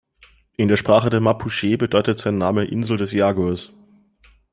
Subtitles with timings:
[0.57, 3.71] In der Sprache der Mapuche bedeutet sein Name „Insel des Jaguars“.